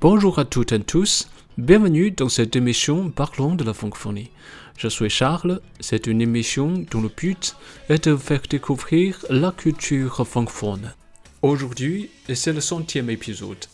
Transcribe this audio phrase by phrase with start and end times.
[0.00, 4.30] Bonjour à toutes et tous, bienvenue dans cette émission parlant de la francophonie.
[4.78, 7.54] Je suis Charles, c'est une émission dont le but
[7.90, 10.94] est de faire découvrir la culture francophone.
[11.42, 13.66] Aujourd'hui, c'est le centième épisode.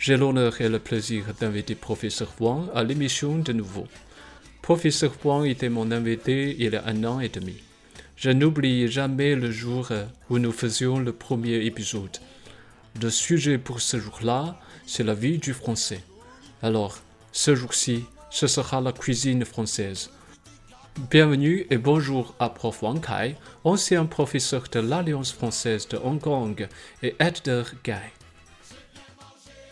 [0.00, 3.86] J'ai l'honneur et le plaisir d'inviter Professeur Wang à l'émission de nouveau.
[4.62, 7.54] Professeur Wang était mon invité il y a un an et demi.
[8.16, 9.88] Je n'oublie jamais le jour
[10.30, 12.18] où nous faisions le premier épisode.
[13.01, 16.01] Le sujet pour ce jour-là, c'est la vie du français.
[16.61, 16.99] Alors,
[17.31, 20.09] ce jour-ci, ce sera la cuisine française.
[21.09, 23.35] Bienvenue et bonjour à Prof Wang Kai,
[23.65, 26.67] ancien professeur de l'Alliance française de Hong Kong
[27.03, 28.11] et Edgar Guy.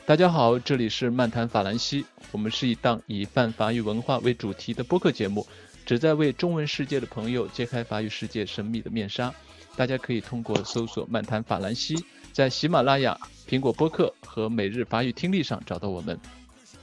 [0.06, 5.48] 大家好，这里是漫谈法兰西，我们是一档以泛法语文化为主题的播客节目，
[5.86, 9.34] 旨在为中文世界的朋友揭开法语世界神秘的面纱。
[9.78, 11.96] 大家可以通过搜索“漫谈法兰西”
[12.39, 16.17] 在喜马拉雅、苹果播客和每日法语听力上找到我们。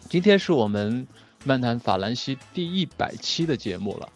[0.09, 1.08] 今天是我们
[1.45, 4.09] 漫谈法兰西第一百期的节目了，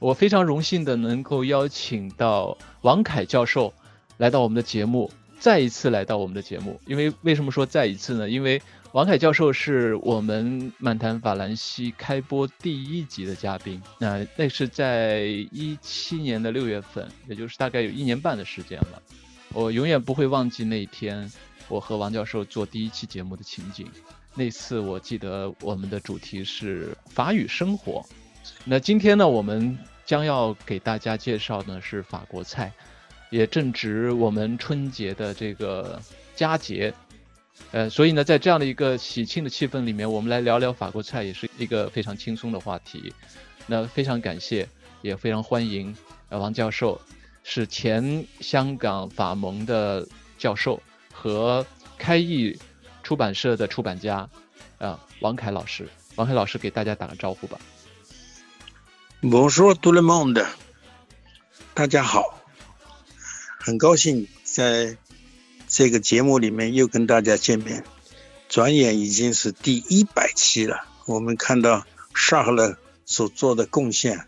[0.00, 3.72] 我非常荣幸的能够邀请到王凯教授
[4.16, 5.08] 来到我们的节目，
[5.38, 6.80] 再一次来到我们的节目。
[6.86, 8.28] 因为为什么说再一次呢？
[8.28, 15.20] 因为王凯教授是我们漫谈法兰西开播第一集的嘉宾，那那是在
[15.52, 19.00] 一七年的六月份，也就是大概有一年半的时间了。
[19.54, 21.30] 我永远不会忘记那一天，
[21.68, 23.88] 我和王教授做第一期节目的情景。
[24.34, 28.04] 那次我记得我们的主题是法语生活。
[28.64, 32.72] 那今天呢，我们将要给大家介绍的是法国菜，
[33.30, 36.02] 也正值我们春节的这个
[36.34, 36.92] 佳节。
[37.70, 43.12] 呃，所以呢，在这样的一个喜庆的气氛里面，我们来聊聊法国菜，也是一个非常轻松的话题。
[43.68, 44.68] 那非常感谢，
[45.00, 45.96] 也非常欢迎
[46.28, 47.00] 呃王教授，
[47.46, 51.64] 是前香港法盟的教授和
[51.98, 52.58] 开译
[53.02, 54.30] 出版社的出版家，
[54.78, 55.88] 啊，王凯老师。
[56.16, 57.58] 王凯老师给大家打个招呼吧。
[59.20, 60.46] Bonjour tout le monde，
[61.74, 62.40] 大家好，
[63.58, 64.96] 很高兴在
[65.68, 67.84] 这个节目里面又跟大家见面。
[68.48, 74.26] 转眼已经是第一百期了，我们看到沙赫勒所做的贡献，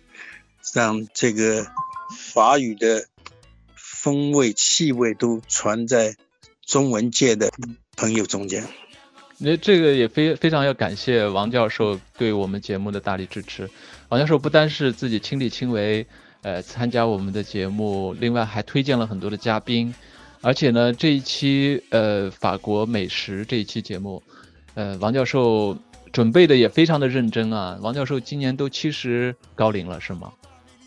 [0.75, 1.67] 让这个
[2.33, 3.07] 法语的
[4.03, 6.15] 风味气味都传在
[6.65, 7.51] 中文界的
[7.97, 8.65] 朋友中间。
[9.39, 13.69] 那这个也非非常要感谢王教授对我们节目的大力支持。
[14.09, 16.07] 王教授不单是自己亲力亲为，
[16.43, 19.95] 呃，参加我们的节目，另外还推荐了很多的嘉宾，
[20.43, 24.23] 而且呢，这一期呃法国美食这一期节目，
[24.75, 25.77] 呃，王教授
[26.13, 27.79] 准备的也非常的认真啊。
[27.83, 30.33] 王教授今年都七十高龄了，是吗？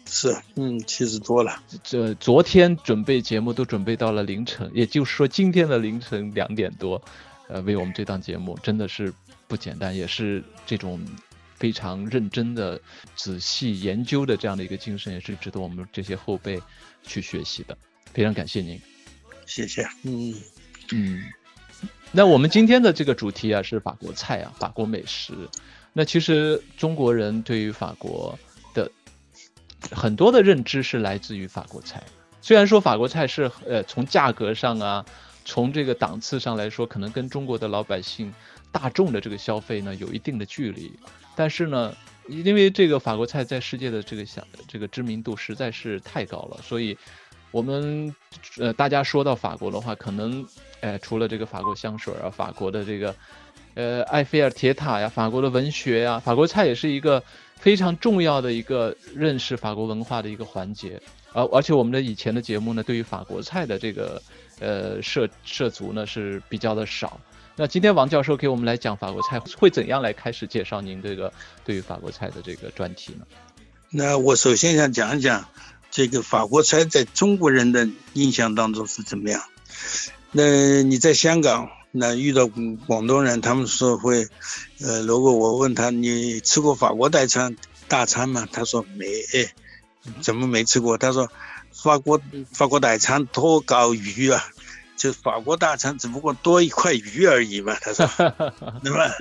[0.09, 1.61] 是，嗯，七十多了。
[1.83, 7.01] 这昨天准备节目都准备到了凌晨，也就是说今天的凌晨两点多。
[7.47, 9.13] 呃，为我们这档节目真的是
[9.47, 10.99] 不简单，也是这种
[11.55, 12.79] 非常认真的、
[13.15, 16.61] 仔细研究的这样的一个精神，也是值得我们这些后辈
[17.03, 17.77] 去学习的。
[18.13, 18.79] 非常感谢您，
[19.45, 19.87] 谢谢。
[20.03, 20.35] 嗯
[20.91, 21.23] 嗯，
[22.11, 25.33] 那我们今天的这个主题啊是法国菜啊，法国美食。
[25.91, 28.48] 那其实中国人对于法国的
[29.91, 32.03] 很多的认知是来自于法国菜，
[32.41, 35.05] 虽然说法国菜是呃从价格上啊。
[35.45, 38.31] 从这个档次上来说，可能跟中国的老百姓
[38.71, 40.91] 大众的这个消费呢有一定的距离，
[41.35, 41.95] 但是呢，
[42.27, 46.95] 因为这个法国菜在世界的这个想这个知名度实在是太高了，所以
[47.49, 48.13] 我们
[48.59, 50.45] 呃大家说到法国的话，可能
[50.81, 53.15] 呃除了这个法国香水啊，法国的这个
[53.73, 57.23] 呃埃菲尔铁塔呀，法国的文学呀，法国菜也是一个
[57.59, 60.99] 非常重要的一个认识法国文化的一个环节。
[61.31, 64.19] 而而且我们的以前的节目呢，对于法国菜的这个
[64.59, 67.19] 呃涉涉足呢是比较的少。
[67.55, 71.31] 那今天王教授给我们来讲法国菜，会怎样来开始介绍您这个
[71.65, 73.27] 对于法国菜的这个专题呢？
[73.91, 75.47] 那我首先想讲一讲
[75.91, 79.41] 这个法国菜在中国人的印象当中是怎么样。
[80.31, 82.47] 那你在香港那遇到
[82.87, 84.27] 广东人，他们说会，
[84.81, 87.55] 呃，如果我问他你吃过法国大餐
[87.87, 88.47] 大餐吗？
[88.51, 89.05] 他说没。
[90.21, 90.97] 怎么没吃过？
[90.97, 91.29] 他说，
[91.71, 92.19] 法国
[92.51, 94.43] 法国大餐多搞鱼啊，
[94.95, 97.75] 就法国大餐只不过多一块鱼而已嘛。
[97.79, 98.07] 他说，
[98.81, 99.11] 那么？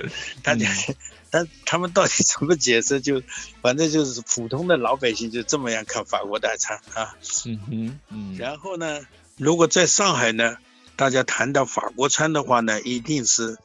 [0.41, 0.67] 大家，
[1.29, 3.01] 但他们到底怎么解释？
[3.01, 3.21] 就
[3.61, 7.13] 反正就是普通的老百姓就这么样看法国大餐啊。
[7.45, 8.37] 嗯哼，嗯。
[8.39, 9.01] 然后呢，
[9.37, 10.57] 如果在上海呢，
[10.99, 13.57] 大家谈到法国餐的话呢，一定是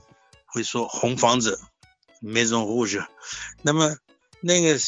[0.47, 1.59] 会说红房子
[2.23, 3.05] ，Maison Rouge。
[3.63, 3.97] 那么
[4.41, 4.79] 那个。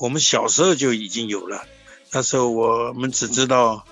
[0.00, 1.64] 我们小时候就已经有了，
[2.10, 3.86] 那时候我们只知道，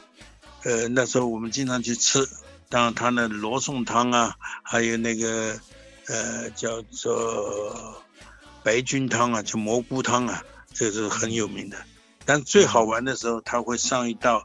[0.65, 2.29] 呃，那时候我们经常去吃，
[2.69, 4.35] 当然它的罗宋汤啊，
[4.65, 5.61] 还有那个
[6.09, 8.03] 呃，叫做
[8.65, 10.43] 白菌汤啊，就蘑菇汤啊，
[10.75, 11.79] 这是很有名的。
[12.25, 14.45] 但最好玩的时候，它会上一道，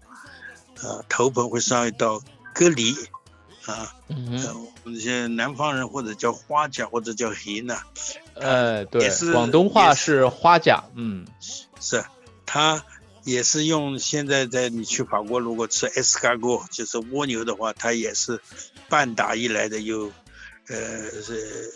[0.83, 2.21] 呃，头盆会上一道
[2.53, 2.95] 蛤蜊，
[3.73, 4.41] 啊，嗯
[4.83, 7.77] 我们些南方人或者叫花甲或者叫黑呢，
[8.33, 11.27] 呃，对，广东话是花甲，嗯，
[11.79, 12.03] 是，
[12.45, 12.83] 它
[13.23, 18.41] 也是用现在在你去法国如果吃 escargot 就是蜗牛的话，它也是
[18.89, 20.11] 半打一来的，有，
[20.67, 20.77] 呃，
[21.21, 21.73] 是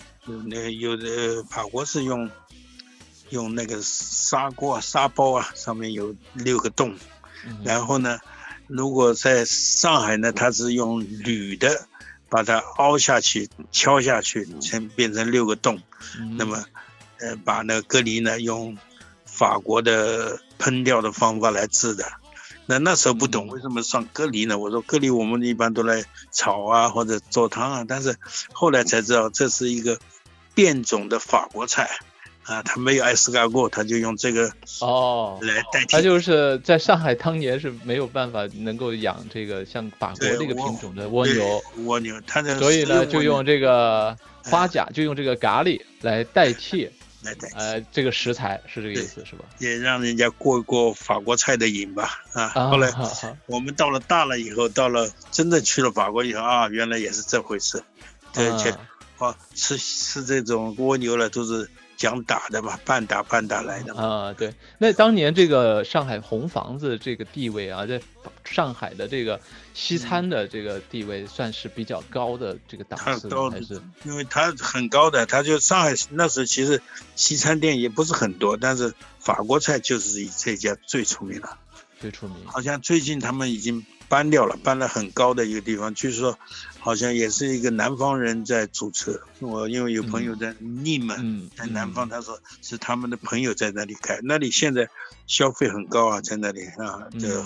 [0.48, 2.30] 那有的法国是用。
[3.32, 6.94] 用那个砂锅、砂包啊，上面有六个洞，
[7.64, 8.20] 然后呢，
[8.72, 11.88] 如果在上海呢，它是用铝的，
[12.30, 15.82] 把它凹下去、敲下去，成变成六个洞。
[16.38, 16.64] 那么，
[17.20, 18.78] 呃，把那个蛤蜊呢，用
[19.26, 22.06] 法国的喷掉的方法来制的。
[22.66, 24.58] 那那时候不懂为什么上蛤蜊呢？
[24.58, 28.16] 我说蛤蜊我们一般都来炒啊，或者做汤啊，但是
[28.54, 30.00] 后来才知道这是一个
[30.54, 31.90] 变种的法国菜。
[32.44, 35.88] 啊，他没有爱斯嘎过，他就用这个哦来代替。
[35.88, 46.90] 他就是在上海当年是没有办法能够养这个像法国这个品种的蜗牛，蜗牛，他的所以呢就用这个花甲，就用这个咖喱来代替，
[47.22, 49.46] 来代替，呃，这个食材是这个意思是吧？
[49.60, 52.50] 也让人家过过法国菜的瘾吧啊。
[52.50, 52.92] 后来
[53.46, 57.84] 我们到了大了以后，到了真的去了法国以后啊，原来也是这回事，
[58.34, 58.72] 而且
[59.20, 61.70] 啊吃吃这种蜗牛了都是。
[62.02, 64.34] 讲打的吧，半打半打来的啊。
[64.34, 68.02] 对，那当年这个上海红房子这个地位啊，在
[68.44, 69.40] 上海的这个
[69.76, 73.80] 西餐的这个地位算是比较高的这个档次，还是？
[74.04, 76.82] 因为它很高的，它就上海那时其实
[77.16, 81.56] 西餐店也不是很多，但是法国菜就是这家最出名了，
[82.00, 82.38] 最出名。
[82.48, 86.36] 好像最近他们已经搬掉了，搬了很高的一个地方，据说。
[86.84, 94.90] 好像也是一个南方人在主持，我因为有朋友在逆门，在南方，他说是他们的朋友在那里开，那里现在
[95.28, 97.46] 消费很高啊，在那里啊，这。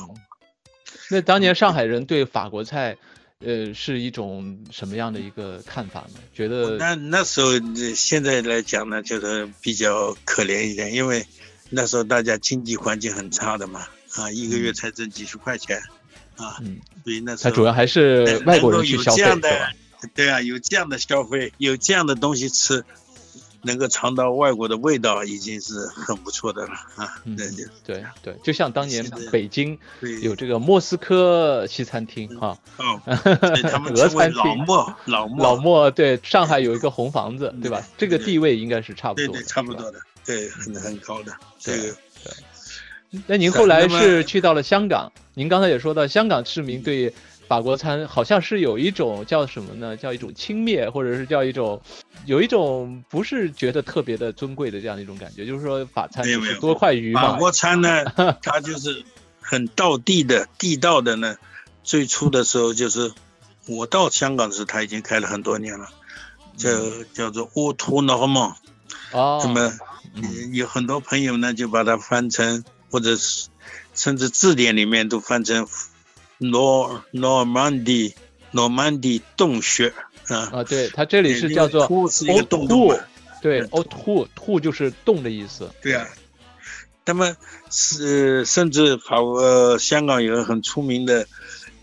[1.11, 2.97] 那当年上海人对法国菜，
[3.39, 6.19] 呃，是一种什么样的一个看法呢？
[6.33, 7.51] 觉得那那时候
[7.93, 11.27] 现在来讲呢，就是比较可怜一点，因为
[11.69, 13.85] 那时候大家经济环境很差的嘛，
[14.15, 15.81] 啊，一个月才挣几十块钱。
[16.37, 19.41] 啊，嗯，所以那他主要还是外国人去消费，
[20.13, 22.83] 对啊，有这样的消费，有这样的东西吃，
[23.63, 27.21] 能够尝到外国的味道，已经是很不错的了啊。
[27.37, 27.49] 对
[27.85, 29.79] 对对，就像当年北京
[30.21, 35.43] 有这个莫斯科西餐厅哈，哦， 俄餐厅，老莫老莫。
[35.43, 37.81] 老莫，对，上海有一个红房子，对吧？
[37.97, 41.95] 这个地位应该是差不多，对对，差不多的，对，很很高的，这个。
[43.27, 47.13] 那您后来是去到了香港，您刚才也说到，香港市民对
[47.47, 49.95] 法国餐好像是有一种叫什么呢？
[49.95, 51.79] 叫一种轻蔑，或者是叫一种
[52.25, 57.21] 有一种不是觉得特别的尊贵的这样的一种感觉，就是说法餐是多块鱼嘛。
[57.21, 58.03] 法国餐呢，
[58.41, 59.03] 它就是
[59.39, 61.35] 很道地的、地道的呢。
[61.83, 63.11] 最初的时候就是
[63.67, 65.87] 我到香港时，它已经开了很多年了，
[66.57, 66.69] 叫
[67.13, 68.55] 叫做乌托诺曼。
[69.11, 69.39] 哦。
[69.43, 69.71] 那么
[70.51, 72.63] 有很多朋友呢，就把它翻成。
[72.91, 73.47] 或者是
[73.93, 75.67] 甚至字典里面都翻成
[76.37, 78.15] 诺诺曼底
[78.51, 79.93] 诺曼底洞穴
[80.27, 80.49] 啊。
[80.53, 82.99] 啊，对，它这里是叫做兔是一个洞洞，
[83.41, 85.69] 对，哦兔兔就是洞的意思。
[85.81, 86.07] 对啊，
[87.05, 87.35] 那么
[87.69, 91.27] 是甚至法国香港有个很出名的，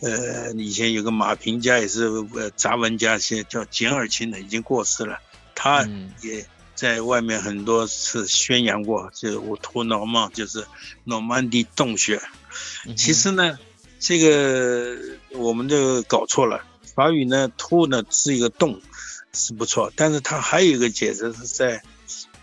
[0.00, 5.18] 呃，以前有个马平家也是呃杂文家，现在叫简尔钦的，已经过世了，
[5.54, 5.88] 他
[6.22, 6.46] 也。
[6.82, 10.66] 在外面很多次宣扬过，就是我托诺曼，就是
[11.04, 12.20] 诺曼底洞穴。
[12.96, 13.56] 其实呢，
[14.00, 14.98] 这个
[15.30, 16.64] 我们就搞错了。
[16.96, 18.80] 法语呢，托呢是一个洞，
[19.32, 21.84] 是不错，但是它还有一个解释是在，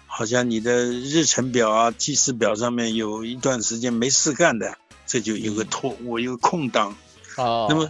[0.08, 6.96] 好像你的日程表啊、记事表上面有一段时间没事干的，这就有个托，我有空档。
[7.36, 7.67] 哦。
[7.69, 7.89] 那么。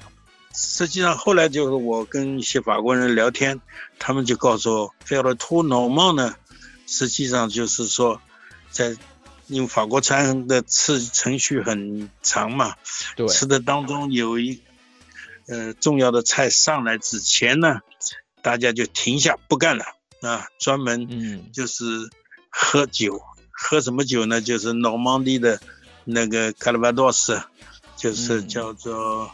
[0.53, 3.61] 实际上，后来就是我跟一些法国人聊天，
[3.99, 6.35] 他们就告诉我，叫了托诺曼呢，
[6.87, 8.19] 实际上就是说，
[8.71, 8.97] 在
[9.47, 12.75] 因为法国餐的吃程序很长嘛，
[13.15, 14.61] 对，吃的当中有一
[15.47, 17.79] 呃重要的菜上来之前呢，
[18.41, 19.85] 大家就停下不干了
[20.21, 21.83] 啊，专门嗯就是
[22.49, 24.41] 喝酒，喝什么酒呢？
[24.41, 25.61] 就是诺曼底的
[26.05, 27.41] 那个卡拉巴多斯，
[27.95, 29.31] 就是叫做。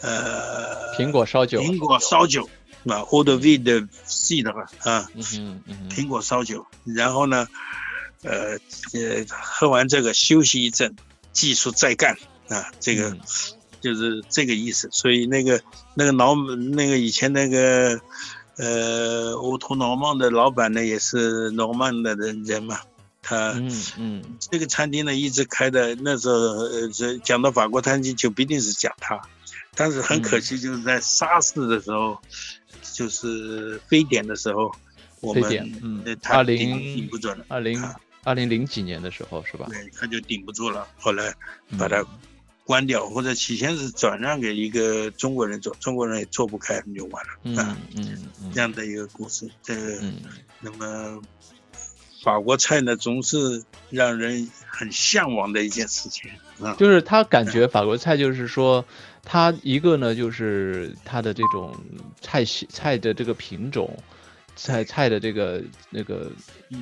[0.00, 2.48] 呃，苹果烧酒，苹果烧酒，
[2.86, 7.46] 啊，Old Vide C 的吧，啊，嗯嗯，苹果烧酒，然后呢，
[8.22, 8.58] 呃
[8.94, 10.96] 呃，喝完这个休息一阵，
[11.32, 12.16] 继续再干，
[12.48, 13.16] 啊，这个
[13.80, 14.88] 就是这个意思。
[14.92, 15.60] 所以那个
[15.94, 18.00] 那个老那个以前那个
[18.56, 22.80] 呃，乌托诺曼的老板呢也是诺曼的人人嘛，
[23.22, 29.20] 他嗯嗯这个餐厅呢一直开的，那时候呃，讲到法国餐厅就必定是讲他，
[29.74, 32.18] 但是很可惜就是在沙士的时候，
[32.92, 34.70] 就是非典的时候，
[35.20, 35.42] 我们
[35.82, 39.66] 嗯呃他20顶顶不准了，二零啊二零零几年的时候是吧？
[39.70, 41.32] 对，他就顶不住了，后来
[41.78, 42.06] 把嗯它
[42.64, 50.00] 关掉，或者起先是转让给一个中国人做，中国人也做不开，就完了，嗯啊，嗯嗯这样的一个故事，这个。
[50.02, 50.16] 嗯
[50.62, 51.22] 那么，
[52.22, 56.30] 法国菜呢，总是让人很向往的一件事情
[56.62, 56.76] 啊。
[56.78, 58.84] 就是他感觉法国菜就是说，
[59.32, 61.72] 它一个呢就是它的这种
[62.20, 63.96] 菜系菜的这个品种，
[64.56, 66.32] 菜菜的这个那个
[66.72, 66.78] 呃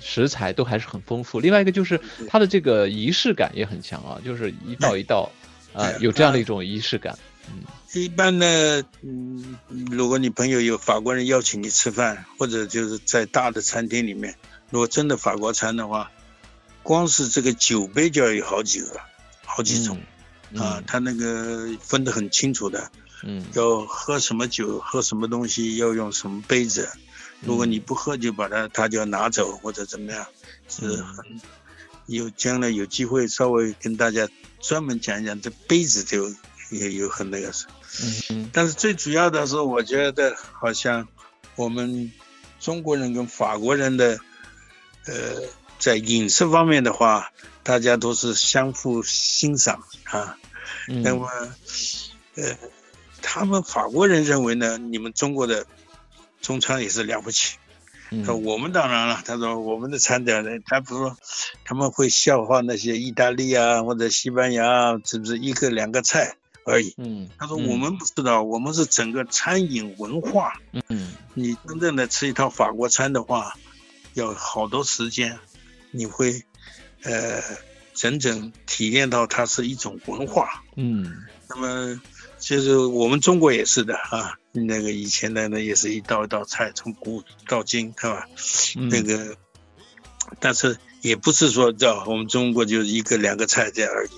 [0.00, 1.38] 食材都还是很丰富。
[1.40, 5.30] 另外一个就是它的这个仪式感也很强啊，就是一道一道
[5.76, 7.18] 啊、对有这样的一种仪式感。
[7.48, 14.36] 嗯一般呢，嗯，如果你朋友有法国人邀请你吃饭，或者就是在大的餐厅里面，
[14.70, 16.10] 如果真的法国餐的话，
[16.82, 19.00] 光是这个酒杯就要有好几个，
[19.44, 20.06] 好几种、嗯
[20.56, 22.90] 啊，他那个分得很清楚的，
[23.22, 23.44] 嗯。
[23.54, 26.88] 要喝什么酒，喝什么东西，要用什么杯子。
[27.40, 30.26] 如果你不喝，就把它，他就要拿走或者怎么样，
[30.68, 31.04] 是嗯。
[31.04, 31.40] 很
[32.06, 34.28] 有将来有机会稍微跟大家
[34.58, 36.28] 专门讲一讲这杯子就
[36.70, 37.52] 也有很那个。
[38.30, 38.50] 嗯。
[38.52, 41.06] 但是最主要的是，我觉得好像
[41.54, 42.10] 我们
[42.58, 44.18] 中国人跟法国人的，
[45.06, 45.14] 呃，
[45.80, 47.32] 在饮食方面的话，
[47.64, 50.36] 大家都是相互欣赏啊。
[50.88, 51.28] 嗯那么，
[52.36, 52.56] 呃，
[53.22, 55.66] 他们法国人认为呢，你们中国的
[56.40, 57.56] 中餐也是了不起。
[58.12, 61.16] 嗯说我们当然了，他说我们的餐点呢，他不说
[61.64, 66.92] 他们会笑话那些意大利啊或者西班牙啊，是不是一个两个菜而已？
[66.98, 70.54] 嗯，他说我们不知道，我们是整个餐饮文化。
[70.72, 73.54] 嗯嗯你真正的吃一套法国餐的话，
[74.14, 75.38] 要好多时间，
[75.90, 76.44] 你会
[77.02, 77.42] 呃
[77.94, 80.62] 整整体验到它是一种文化。
[80.76, 82.00] 嗯那么
[82.38, 88.28] 就是我们中国也是的啊，那个以前的呢也是一道一道菜，从古到今，是吧？
[88.76, 89.36] 嗯那个，
[90.38, 94.10] 但是也不是说叫我们中国就是一个两个菜这样而已，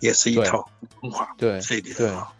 [0.00, 0.70] 也是一套
[1.02, 1.34] 文化。
[1.36, 2.32] 对这一点对啊。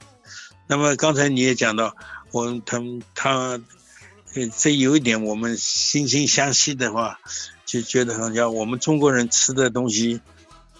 [0.68, 1.94] 那么刚才你也讲到，
[2.30, 3.60] 我他们他，
[4.34, 7.20] 呃，这有一点我们惺惺相惜的话，
[7.66, 10.22] 就觉得好像我们中国人吃的东西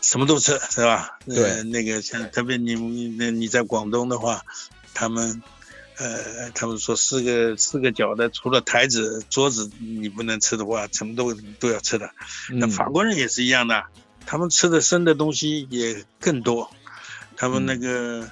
[0.00, 1.19] 什么都吃，是吧？
[1.26, 2.75] 对呃，那个像特别你
[3.19, 4.43] 那你在广东的话，
[4.95, 5.43] 他们。
[5.99, 12.11] 呃，他们说四个四个角的，除了台子、桌子你不能吃的话，什么都都要吃的。
[12.50, 13.83] 那嗯法国人也是一样的，
[14.26, 16.71] 他们吃的生的东西也更多。
[17.35, 18.31] 他们那个、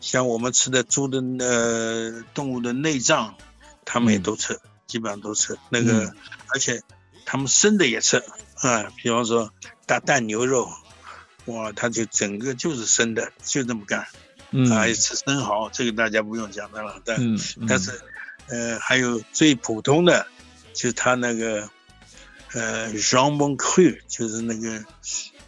[0.00, 3.36] 像我们吃的猪的呃动物的内脏，
[3.84, 4.58] 他们也都吃，
[4.88, 5.56] 基本上都吃。
[5.68, 6.16] 那个、嗯
[6.48, 6.82] 而且
[7.24, 8.22] 他们生的也吃
[8.56, 9.52] 啊，比方说
[9.86, 10.68] 大蛋牛肉，
[11.46, 14.06] 哇，他就整个就是生的，就这么干。
[14.50, 17.00] 嗯啊，吃生蚝，这个大家不用讲的了。
[17.04, 18.00] 但、嗯嗯但是
[18.48, 20.26] 呃，还有最普通的，
[20.72, 21.68] 就是他那个
[22.52, 24.84] 呃 jambon cru，就是那个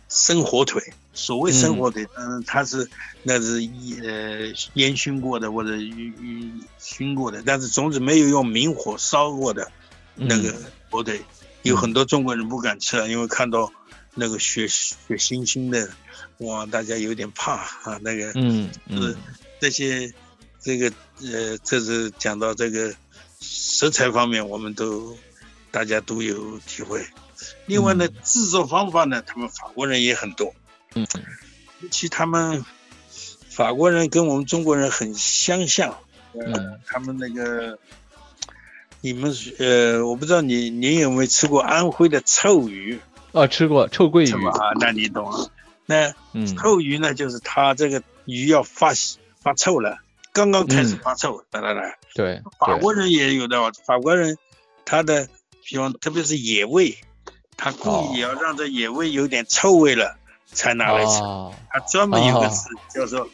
[0.09, 0.83] 生火腿。
[1.15, 2.91] 所谓生火腿，嗯，它是
[3.23, 3.55] 那是
[4.03, 9.73] 呃烟熏过的或者熏熏熏过的，但是总之没有用明火烧过的
[10.15, 10.55] 那个
[10.91, 11.23] 火腿，
[11.67, 13.73] 有很多中国人不敢吃，因为看到
[14.15, 15.91] 那个血血腥腥的，
[16.39, 17.99] 哇，大家有点怕啊。
[18.03, 19.17] 那个嗯是嗯
[19.61, 20.15] 这些
[20.61, 22.95] 这个呃，这是讲到这个
[23.41, 25.19] 食材方面，我们都
[25.73, 27.05] 大家都有体会。
[27.67, 30.55] 另外呢，制作方法呢，他们法国人也很多，
[30.95, 31.05] 嗯
[31.81, 32.65] 尤其他们
[33.51, 35.99] 法国人跟我们中国人很相像，
[36.33, 37.77] 呃，嗯他们那个。
[39.01, 42.99] 你们是呃，我不知道你你有没有吃过安徽的臭鱼？
[43.33, 44.47] 哦，吃过臭鳜鱼？
[44.49, 45.51] 啊，那你懂啊。
[45.85, 46.57] 那嗯。
[46.57, 48.93] 臭鱼呢，就是它这个鱼要发
[49.41, 49.99] 发臭了，
[50.33, 54.37] 刚刚开始嗯发臭，来来来，对，法国人也有的哦，法国人
[54.85, 55.29] 他的，
[55.65, 56.99] 比方特别是野味，
[57.57, 61.55] 他故意要让这野味有点臭味了才拿来吃，哦。
[61.71, 62.51] 他专门有个哦。
[62.51, 63.29] 词叫做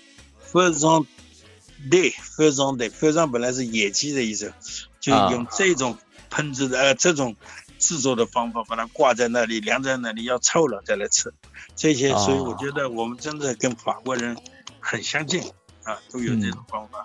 [0.52, 1.06] faisant
[1.90, 4.52] de faisant de faisant 本来是野鸡的意思，
[5.02, 5.98] 就啊用这种
[6.30, 7.36] 喷制的呃这种
[7.78, 11.34] 制作的方法把它挂在那里，晾在那里，要臭了再来吃。
[11.74, 14.36] 这些，所以我哦觉得我们真的跟法国人
[14.78, 15.42] 很相近
[15.82, 17.04] 啊，都有这种方法。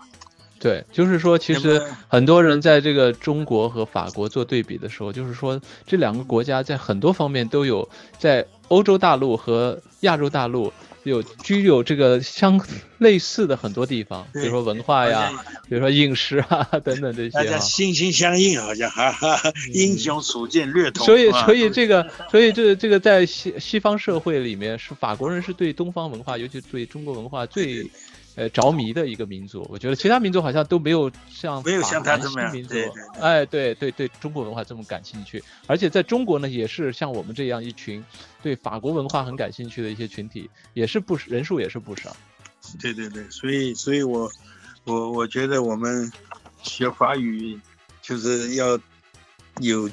[0.60, 7.88] 对，就是说，其实很多人在这个中国和法国做对比的时候，就是说这两个国家在很多方面都有
[8.18, 10.74] 在欧洲大陆和亚洲大陆
[11.10, 12.60] 有具有这个相
[12.98, 15.32] 类似的很多地方，比如说文化呀，
[15.68, 17.58] 比如说饮食啊 等等这大家。
[17.60, 21.06] 心心相印，好像哈哈， 英雄所见略同。
[21.06, 27.90] 所以，啊所以这个，所以这个这个在西西方社会里面，是法国人是对东方文化，尤其对中国文化最
[28.38, 29.68] 呃着迷的一个民族。
[29.70, 32.76] 我觉得其他民族好像都没有像没有像他这么样民族
[33.20, 35.44] 哎，对对对，中国文化这么感兴趣。
[35.66, 38.06] 而且在中国呢，也是像我们这样一群
[38.42, 42.16] 对法国文化很感兴趣的一些群体，也是不人数也是不少。
[42.80, 44.32] 对对对，所以所以我
[44.84, 46.12] 我我觉得我们
[46.62, 47.60] 学法语
[48.02, 48.80] 就是要
[49.60, 49.90] 有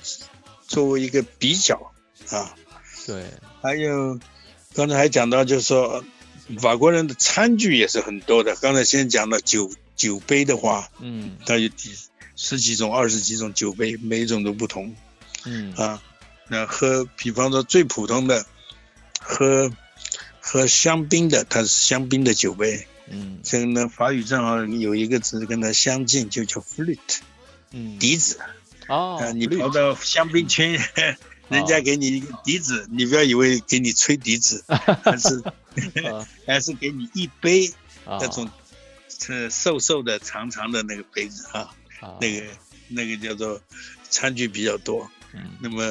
[0.66, 1.92] 作为一个比较
[2.30, 2.54] 啊，
[3.06, 3.24] 对，
[3.62, 4.18] 还有
[4.74, 6.04] 刚才还讲到，就是说
[6.58, 8.56] 法国人的餐具也是很多的。
[8.56, 11.96] 刚才先讲了酒酒杯的话，嗯它有几
[12.36, 14.94] 十几种、二十几种酒杯，每一种都不同
[15.44, 16.02] 嗯啊。
[16.48, 18.44] 那喝，比方说最普通的
[19.18, 19.70] 喝
[20.40, 22.86] 喝香槟的，它是香槟的酒杯。
[23.08, 27.20] 嗯这个呢，法语正好有一个词跟它相近，就叫 flute
[27.70, 28.38] 嗯，笛子。
[28.86, 30.78] 哦啊，，你跑到香槟圈，
[31.48, 35.42] 人家给你一个笛子，你不要以为给你吹笛子， 还是
[36.08, 36.26] 啊。
[36.46, 37.68] 还是给你一杯
[38.04, 38.18] 啊。
[38.20, 38.48] 那种
[39.28, 42.16] 呃瘦瘦的、长长的那个杯子啊，啊。
[42.20, 42.46] 那个
[42.88, 43.60] 那个叫做
[44.08, 45.10] 餐具比较多。
[45.32, 45.50] 嗯。
[45.60, 45.82] 那么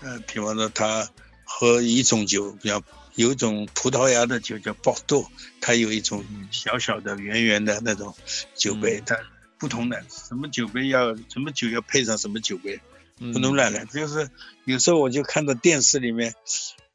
[0.00, 1.08] 呃，比方说他
[1.44, 2.82] 喝一种酒，比较
[3.14, 5.30] 有一种葡萄牙的酒叫波多，
[5.60, 6.48] 它有一种嗯。
[6.50, 8.14] 小小的、圆圆的那种
[8.54, 9.02] 酒杯，嗯。
[9.06, 9.16] 它
[9.58, 12.80] 不同的什么酒杯要什么酒要配上什么酒杯。
[13.20, 13.84] 嗯不能乱来。
[13.84, 14.28] 就是
[14.64, 16.34] 有时候我就看到电视里面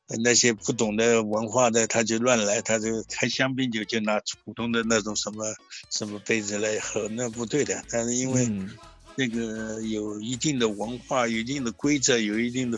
[0.08, 5.56] 呃那些不懂的文化的，他就乱来，他就开香槟酒就拿普通的那种什么
[5.90, 7.82] 什么杯子来喝，那不对的。
[7.90, 8.70] 但是因为嗯
[9.16, 12.78] 这个有一定的文化、有一定的规则、有一定的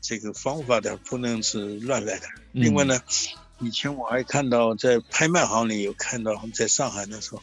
[0.00, 2.26] 这个方法的，不能是乱来的。
[2.54, 3.00] 嗯另外呢。
[3.60, 7.42] 以前我还看到在拍卖行里有看到，在上海的时候，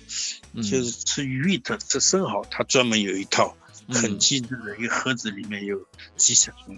[0.54, 3.58] 嗯就是吃鱼的吃生蚝，他专门有一套
[3.89, 5.80] 很精致的一个盒子，里面有
[6.15, 6.77] 几十种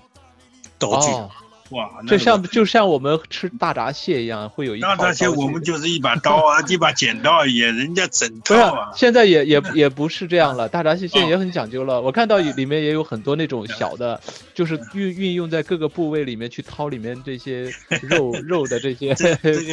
[0.77, 1.31] 道具，哦，
[1.71, 5.41] 哇，那就像就像我们吃大闸蟹一样，会有一套那那些道具。
[5.41, 12.01] 我们就是一把刀啊， 一把剪刀而已，人家整不是套啊，，现在也也也不是这样了， 大闸蟹现在哦也很讲究了。
[12.01, 14.21] 我看到里面也有很多那种小的，
[14.53, 19.13] 就是运运用在各个部位里面去掏里面这些肉 肉的这些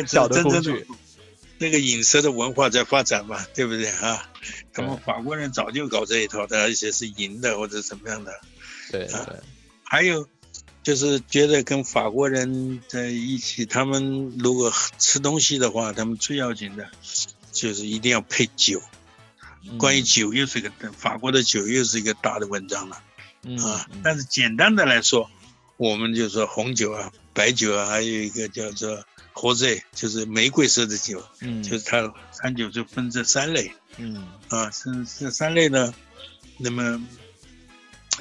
[0.07, 0.87] 小的工具。
[1.65, 4.29] 那个饮食的文化在发展嘛， 对不对啊？
[4.75, 8.39] 他们法国人早就搞这一套的，而且是银的或者怎么样的。
[8.91, 9.27] 对啊，
[9.83, 10.29] 还有
[10.83, 16.87] 就是觉得跟法国人在一起，他们如果吃东西的话，他们最要紧的
[17.51, 18.83] 就是一定要配酒。
[19.67, 23.03] 嗯关于酒又是一个法国的酒又是一个大的文章了
[23.45, 24.03] 嗯啊嗯。
[24.05, 25.31] 但是简单的来说，
[25.79, 29.03] 我们就说红酒啊、白酒啊，还有一个叫做
[29.35, 34.71] rosé，就是玫瑰色的酒，嗯就是它餐酒就分这三类嗯啊。
[34.71, 35.95] 这这三类呢，
[36.59, 37.07] 那么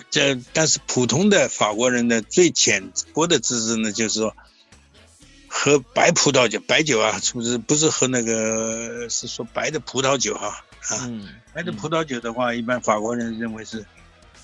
[0.10, 4.36] 这但是普通的法国人的最浅薄的知识呢，就是说。
[5.56, 9.08] 喝白葡萄酒，白酒啊，是不是不是喝那个？
[9.08, 10.47] 是说白的葡萄酒哈
[10.89, 13.86] 啊嗯白的葡萄酒的话，一般法国人认为是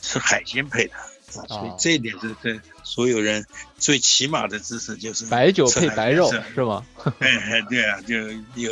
[0.03, 3.46] 吃海鲜配的，啊，所以哦这一点是对所有人
[3.78, 6.86] 最起码的知识就是白酒配白肉是吗？
[7.20, 8.15] 哎哎，对啊，就
[8.56, 8.72] 有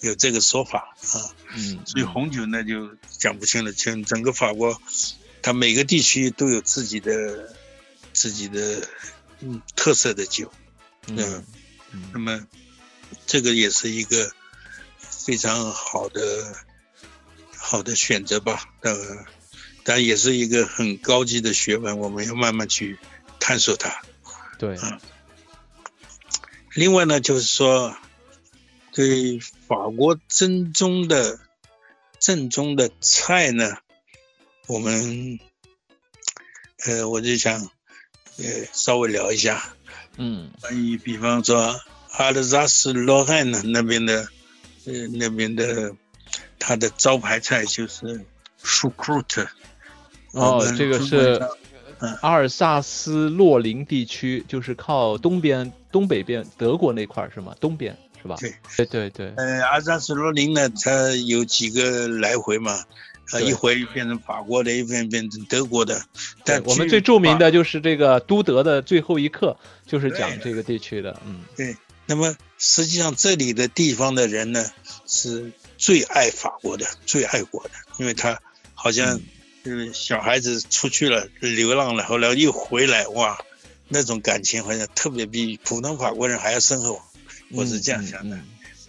[0.00, 1.16] 有这个说法啊。
[1.56, 4.80] 嗯，所以红酒呢就讲不清了，全整个法国，
[5.42, 7.54] 它每个地区都有自己的
[8.12, 8.88] 自己的
[9.40, 10.52] 嗯特色的酒，
[11.06, 11.44] 嗯嗯
[11.92, 12.46] 嗯那么
[13.26, 14.30] 这个也是一个
[14.98, 16.20] 非常好的
[17.56, 18.64] 好的选择吧。
[18.82, 18.94] 呃，
[19.84, 22.98] 但也是一个很高级的学问，我们要慢慢去
[23.38, 24.02] 探索它。
[24.58, 24.98] 对，嗯
[26.74, 27.96] 另外呢，就是说
[28.92, 31.38] 对法国正宗的
[32.18, 33.76] 正宗的菜呢，
[34.66, 35.38] 我们
[36.84, 37.60] 呃，我就想
[38.38, 39.62] 呃稍微聊一下。
[40.16, 41.80] 嗯关于比方说
[42.12, 44.28] 阿尔萨斯罗汉呢那边的，
[44.86, 45.94] 呃，那边的
[46.58, 48.24] 它的招牌菜就是
[48.62, 49.46] s h u c r u t
[50.34, 51.40] 哦，这个是
[52.20, 57.54] 阿尔萨斯洛林地区，就是靠东边、东北边德国那块儿是吗？
[57.60, 58.36] 东边是吧？
[58.40, 62.84] 对对对对，呃，阿尔萨斯洛林呢，它有几个来回嘛，
[63.32, 66.02] 呃，一回变成法国的，一回变成德国的。
[66.44, 74.64] 但我们最著名的就是这个都德的最后一课，就是讲这个地区的，嗯对那么实际上这里的地方的人呢，
[75.06, 78.38] 是最爱法国的，最爱国的，因为他
[78.74, 79.20] 好像
[79.64, 83.42] 就是小孩子出去了流浪了，后来又回来，哇，
[83.88, 87.00] 那种感情好像特别比普通法国人还要深厚。
[87.50, 88.38] 我是这样想的。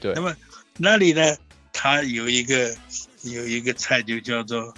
[0.02, 0.36] 对那么
[0.78, 1.38] 那里呢，
[1.72, 2.76] 它有一个
[3.22, 4.74] 有一个菜就叫做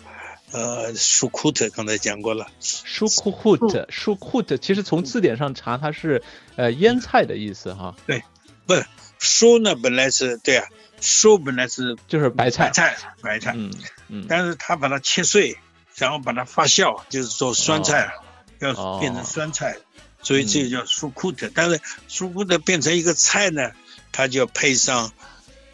[0.52, 2.48] 呃舒库特，刚才讲过了。
[2.62, 6.22] 舒库库特，舒库特，其实从字典上查，它是
[6.56, 8.24] 呃腌菜的意思哈，对
[8.68, 8.86] 不是
[9.18, 10.68] 舒呢，本来是对啊，
[11.02, 12.72] 舒本来是就是白菜白。
[12.72, 13.74] 菜白菜，嗯
[14.10, 15.58] 嗯但是他把它切碎，
[15.98, 18.14] 然后把它发酵，就是做酸菜，啊
[18.60, 19.78] 哦要变成酸菜，
[20.22, 21.52] 所以这个叫苏库特。
[21.54, 23.72] 但是苏库特变成一个菜呢，
[24.12, 25.12] 它就要配上。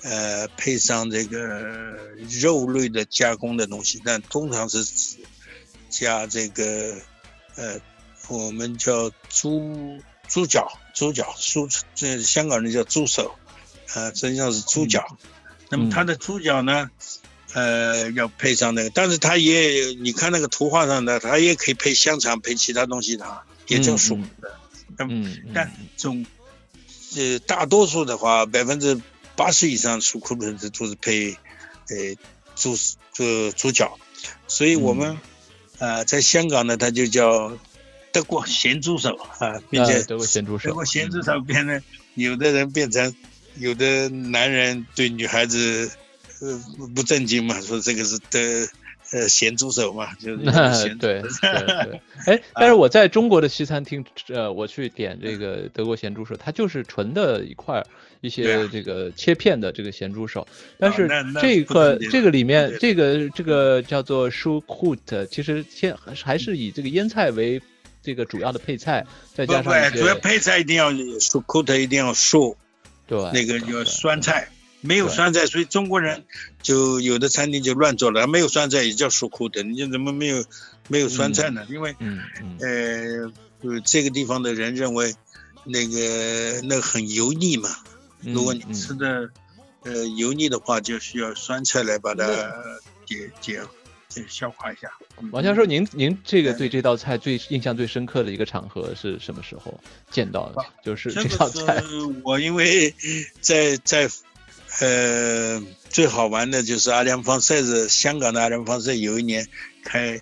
[0.06, 1.98] 呃，配上这个
[2.42, 5.16] 肉类的加工的东西，但通常是指
[5.90, 6.94] 加这个
[7.56, 7.80] 呃，
[8.28, 13.34] 我们叫猪猪脚，猪脚，猪这香港人叫猪手，
[13.94, 15.18] 呃，实际上是猪脚。
[15.70, 16.92] 那么它的猪脚呢，
[17.54, 23.26] 呃，要配上那个，但是它也，你看那个图画上的，它也可以配香肠，配其他东西的，
[23.68, 24.58] 也叫熟的。
[24.98, 26.26] 嗯，嗯但总
[27.16, 29.00] 呃大多数的话，百分之
[29.36, 31.38] 八十以上熟库的都是配
[31.90, 32.16] 呃
[32.56, 32.76] 猪
[33.12, 34.00] 猪猪脚，
[34.48, 35.18] 所以我们
[35.78, 37.58] 呃在香港呢，它就叫
[38.12, 41.82] 德国咸猪手啊，并且呃德国咸猪手，德国咸猪手变成
[42.16, 43.16] 有的人变成
[43.58, 45.92] 有的男人对女孩子
[46.44, 48.68] 呃不不正经嘛， 说这个是的
[49.12, 50.44] 呃咸猪手嘛，就是
[50.76, 51.30] 咸对对
[51.86, 57.84] 对，哎， 但是我在中国的西餐厅，呃，我去点这个德国咸猪手，它就是纯的一块
[58.22, 60.48] 一些这个切片的这个咸猪手，
[60.80, 61.08] 但是
[61.42, 67.62] 这不正经个这个里面这个这个叫做 s h u k u t 其实先还是以这个腌菜为
[68.02, 72.58] 这个主要的配菜，再加上主要配菜一定要熟库特一定要熟，
[73.08, 74.50] 对那个叫酸菜，
[74.84, 76.26] 没有酸菜，所以中国人
[76.62, 80.44] 就有的餐厅就乱做了，没有酸菜也叫熟库的，你怎么没有
[80.90, 81.66] 没有酸菜呢？
[81.70, 85.16] 因为嗯嗯呃，呃这个地方的人认为
[85.64, 87.70] 那个那个很油腻嘛，
[88.22, 89.30] 嗯，如果你嗯吃的
[89.84, 92.26] 呃油腻的话，就需要酸菜来把它
[93.06, 93.62] 解解
[94.10, 94.92] 解消化一下。
[95.32, 99.80] 王教授，您您这个对这道菜最印象最深刻的一个场合是什么时候
[100.12, 100.66] 见到的？
[100.84, 101.82] 就是这这道菜。
[102.24, 102.94] 我因为
[103.40, 104.10] 在在
[104.80, 109.48] 呃最好玩的就是阿联方赛子，香港的阿良方赛有一年
[109.84, 110.22] 开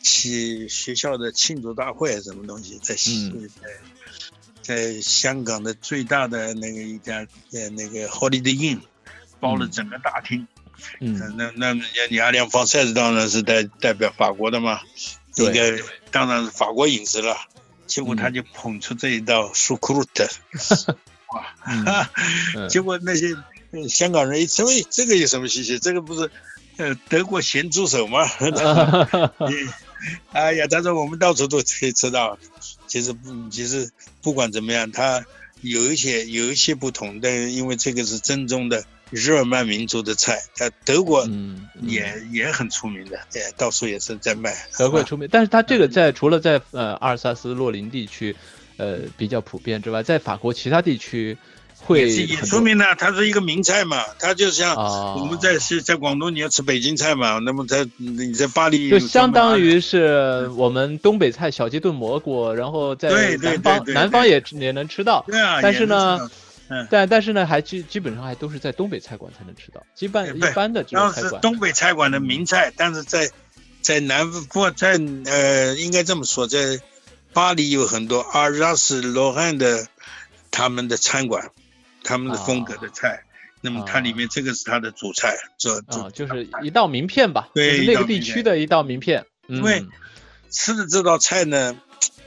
[0.00, 3.48] 起学校的庆祝大会，什么东西在西嗯
[4.62, 8.80] 在在香港的最大的那个一家呃那个 Holiday Inn
[9.40, 10.46] 包了整个大厅。
[11.00, 14.80] 嗯那那人家你阿良方赛子当然是代代表法国的嘛，
[15.36, 15.78] 应该
[16.10, 17.36] 当然是法国饮食了。
[17.86, 20.26] 结果他就捧出这一道苏库鲁特，
[21.28, 22.10] 哇！
[22.68, 23.36] 结果那些
[23.74, 25.78] 呃香港人一吃，喂，这个有什么稀奇？
[25.78, 26.30] 这个不是
[26.76, 28.26] 呃德国咸猪手吗？
[30.32, 32.38] 哎呀，他说我们到处都可以吃到。
[32.86, 33.90] 其实不，其实
[34.22, 35.24] 不管怎么样，它
[35.62, 44.54] 有一些有一些不同，但是因为这个是正宗的日耳曼民族的菜，在德国嗯，嗯也、也很出名的，哎，到处也是在卖。
[44.78, 48.36] 德国出名，但是它这个在除了在呃阿尔萨斯、洛林地区，
[48.76, 51.38] 呃比较普遍之外，在法国其他地区
[51.86, 52.58] 会也是也很多。
[52.58, 66.40] 出名的，它是一个名菜嘛，它就像啊，我们在是在广东你要吃北京菜嘛，那么在你在巴黎就相当于是我们东北菜小鸡炖蘑菇，然后在对对南方南方也也能吃到，对啊，但是呢也能吃到
[66.90, 73.30] 但但是呢，还基基本上还都是在东北菜馆才能吃到，基本一般的这种菜馆，东北菜馆的名菜，但是在
[73.82, 76.80] 在南不在呃，应该这么说，在
[77.34, 79.86] 巴黎有很多阿拉斯、罗汉的
[80.50, 81.50] 他们的餐馆，
[82.04, 83.24] 他们的风格的菜。
[83.66, 89.82] 那么它里面这个是它的主菜，这啊，就是一道名片吧，就对是那个地区的一道名片，因因为
[90.50, 91.74] 吃的这道菜呢，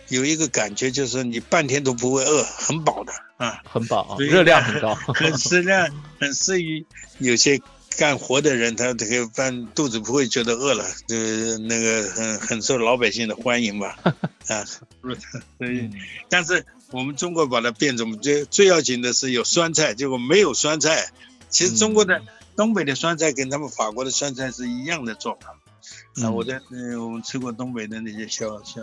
[0.08, 5.88] 有一个感觉就是你半天都不会饿，很饱的啊，很饱啊，热量很高， 很适量，
[6.20, 6.84] 很适于
[7.20, 7.62] 有些
[7.98, 13.98] 干活的人，他这个饭肚子不会觉得饿了，就是那个很很受老百姓的欢迎吧，
[14.48, 15.94] 啊，所以嗯
[16.30, 21.12] 但是我们中国把它变成最最要紧的是有酸菜，结果没有酸菜。
[21.50, 22.22] 其实中国的、
[22.56, 25.52] 东北的酸菜跟他们法国的酸菜是一样的做法。
[25.52, 28.82] 啊，嗯我在嗯、我们吃过东北的那些小小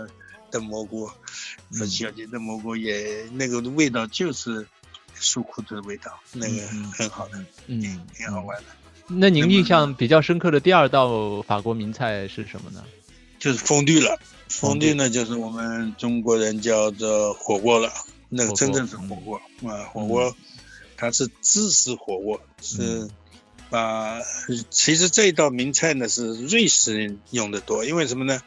[0.51, 1.07] 的蘑菇，
[1.79, 4.67] 和小鸡的蘑菇也那个味道就是
[5.21, 7.81] 酥苦的味道，那个很好的，嗯，
[8.17, 8.65] 挺好玩的。
[9.09, 12.83] 那您印象比较深刻的第二道法国名菜是什么呢？
[13.39, 17.93] 就是风地了，风地呢就是我们中国人叫做火锅了，
[18.31, 19.37] 那个真正是火锅。
[19.65, 20.35] 啊，火锅
[20.97, 23.09] 它是芝士火锅，是
[23.69, 24.21] 把
[24.71, 28.41] 其实这一道名菜呢是瑞士人用的多，因为什么呢？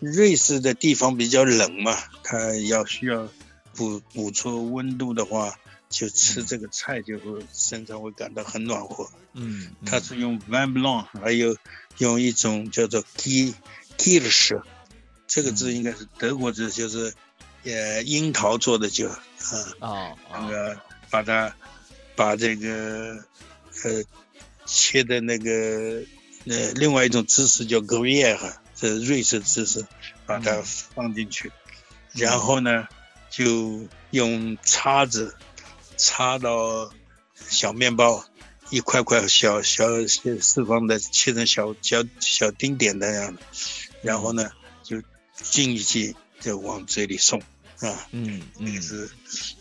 [0.00, 3.28] 瑞士的地方比较冷嘛，它要需要
[3.74, 9.08] 补补充温度的话，就吃这个菜就会身上会感到很暖和。
[9.32, 11.56] 嗯，它是用 v a n b l o n 还有
[11.98, 13.54] 用一种叫做 G
[13.96, 14.62] Kirsch，
[15.26, 17.14] 这个字应该是德国字，就是
[17.64, 19.22] 呃樱桃做的酒啊。
[19.80, 21.54] 哦那个把它
[22.16, 23.24] 把这个
[23.84, 24.02] 呃
[24.64, 26.02] 切的那个
[26.46, 29.86] 呃另外一种芝士叫 Gruyère，这是瑞士芝士，
[30.26, 31.52] 把它放进去，
[32.12, 32.88] 然后呢
[33.30, 35.36] 就用叉子
[35.96, 36.90] 插到
[37.34, 38.24] 小面包，
[38.70, 43.42] 一块块小小小四方的切成小小小丁点那样的，
[44.02, 44.50] 然后呢
[44.82, 45.02] 就
[45.34, 47.40] 进一剂就往嘴里送
[47.80, 48.08] 啊。
[48.12, 49.10] 嗯那个是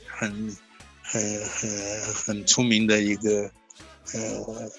[0.08, 0.56] 很
[1.02, 3.52] 很很很出名的一个
[4.14, 4.72] 呃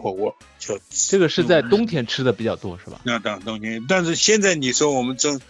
[0.00, 3.00] 火锅，就这个是在冬天吃的比较多是吧？
[3.04, 3.84] 那当冬天。
[3.88, 5.40] 但是现在你说我们中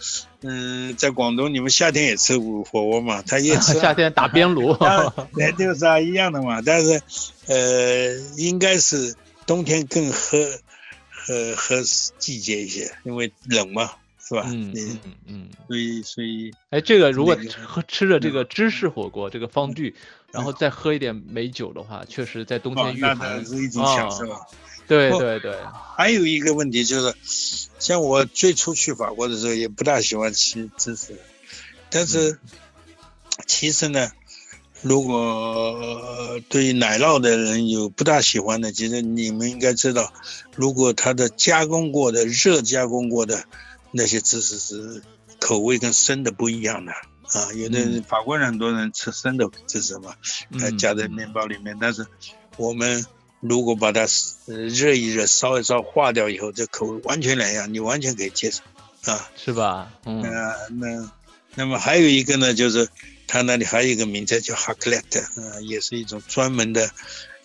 [0.41, 3.23] 嗯、在广东，你们夏天也吃火锅嘛？
[3.25, 4.73] 他也吃啊 夏天打边炉。
[4.77, 6.61] 当然就是啊一样的嘛。
[6.61, 7.01] 但是
[7.47, 10.37] 呃，应该是冬天更合
[11.09, 11.81] 合合
[12.19, 13.91] 季节一些，因为冷嘛，
[14.27, 14.43] 是吧？
[14.47, 15.49] 嗯你嗯嗯。
[15.67, 19.95] 所以所以哎，这个如果吃喝吃着这个芝士火锅，这个方具，
[20.31, 24.29] 然后再喝一点美酒的话，确实在冬哦天御寒是一种享受。
[24.31, 24.41] 啊
[24.87, 25.53] 对对对，
[25.97, 27.13] 还有一个问题就是，
[27.77, 31.19] 像我最初去法国的时候，也不大喜欢吃芝士，
[31.89, 32.39] 但是
[33.45, 34.09] 其实呢，
[34.81, 40.13] 如果呃对于奶酪的人有不大喜欢的，其实你们应该知道，
[40.55, 43.43] 如果它的加工过的、热加工过的
[43.91, 45.01] 那些知识是
[45.39, 47.53] 口味跟生的不一样的啊。
[47.53, 50.15] 有的人法国人很多人吃生的芝士嘛，
[50.59, 52.05] 呃，嗯加在面包里面，但是
[52.57, 53.05] 我们
[53.39, 54.07] 如果把它
[54.47, 58.61] 呃热一热、烧一烧、化掉以后，这口味完全两样，你完全可以接受
[59.11, 59.29] 啊。
[59.35, 59.93] 是吧？
[60.05, 61.11] 嗯那那
[61.55, 62.87] 那么还有一个呢，就是
[63.27, 66.89] 它那里还有一个名字叫 h a c l e t 啊，也是一种专门的，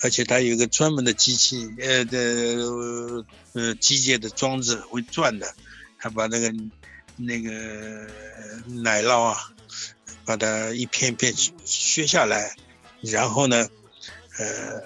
[0.01, 3.25] 而且它有一个专门的机器，呃的呃
[3.55, 5.55] 呃机械的装置会转的，
[6.03, 6.53] 它把那个
[7.17, 7.49] 那个
[8.83, 9.53] 奶酪啊，
[10.25, 11.33] 把它一片片
[11.65, 12.57] 削下来，
[13.03, 13.69] 然后呢，
[14.37, 14.83] 呃，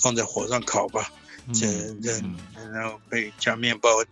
[0.00, 1.12] 放在火上烤吧，
[1.52, 1.66] 这
[2.02, 2.38] 这嗯
[2.72, 4.06] 然后被加面包，呃，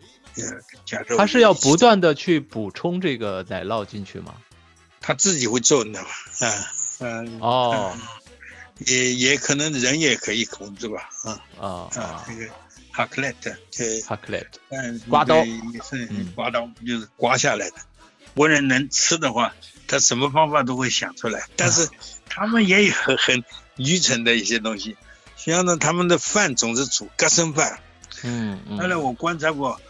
[0.85, 1.17] 加肉。
[1.17, 4.35] 他是要不断的去补充这个奶酪进去吗？
[5.01, 6.11] 他自己会做，你知道吗？
[6.47, 7.99] 啊，嗯，哦
[8.87, 12.47] 也也可能人也可以控制吧，啊啊啊啊，这个
[12.93, 15.45] e t 这 h a c l e t 嗯刮刀。
[15.45, 16.33] 也是嗯。
[16.35, 17.77] 刮刀，就是刮下来的。
[18.35, 19.55] 国人能吃的话，
[19.89, 21.89] 他什么方法都会想出来，但是
[22.29, 23.45] 他们也有很很
[23.77, 24.97] 愚蠢的一些东西，
[25.37, 27.81] 像呢，他们的饭总是煮隔生饭，
[28.23, 28.79] 嗯嗯。
[28.79, 29.81] 后来我观察过，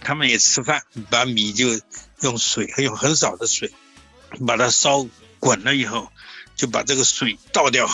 [0.00, 1.78] 他们也吃饭，把米就
[2.20, 3.70] 用水，用很少的水，
[4.46, 5.06] 把它烧
[5.38, 6.10] 滚了以后，
[6.56, 7.86] 就把这个水倒掉